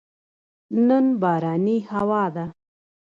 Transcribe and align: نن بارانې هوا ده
نن 0.87 1.05
بارانې 1.21 1.77
هوا 1.91 2.23
ده 2.35 2.45